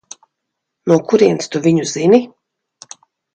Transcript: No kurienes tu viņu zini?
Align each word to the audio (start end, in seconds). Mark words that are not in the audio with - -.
No 0.91 0.97
kurienes 1.11 1.51
tu 1.57 1.61
viņu 1.67 1.85
zini? 1.93 2.23